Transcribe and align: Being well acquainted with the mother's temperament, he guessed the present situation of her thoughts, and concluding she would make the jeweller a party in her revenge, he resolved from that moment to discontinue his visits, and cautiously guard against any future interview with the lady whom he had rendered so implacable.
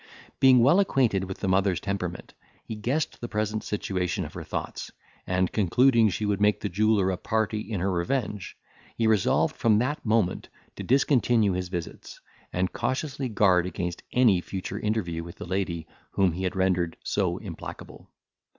Being 0.39 0.61
well 0.63 0.79
acquainted 0.79 1.25
with 1.25 1.41
the 1.41 1.47
mother's 1.47 1.79
temperament, 1.79 2.33
he 2.65 2.73
guessed 2.73 3.21
the 3.21 3.27
present 3.27 3.63
situation 3.63 4.25
of 4.25 4.33
her 4.33 4.43
thoughts, 4.43 4.91
and 5.27 5.51
concluding 5.51 6.09
she 6.09 6.25
would 6.25 6.41
make 6.41 6.59
the 6.59 6.69
jeweller 6.69 7.11
a 7.11 7.17
party 7.17 7.59
in 7.59 7.81
her 7.81 7.91
revenge, 7.91 8.57
he 8.97 9.05
resolved 9.05 9.55
from 9.55 9.77
that 9.77 10.03
moment 10.03 10.49
to 10.75 10.81
discontinue 10.81 11.51
his 11.53 11.69
visits, 11.69 12.19
and 12.51 12.73
cautiously 12.73 13.29
guard 13.29 13.67
against 13.67 14.01
any 14.11 14.41
future 14.41 14.79
interview 14.79 15.23
with 15.23 15.35
the 15.35 15.45
lady 15.45 15.85
whom 16.13 16.31
he 16.31 16.45
had 16.45 16.55
rendered 16.55 16.97
so 17.03 17.37
implacable. 17.37 18.09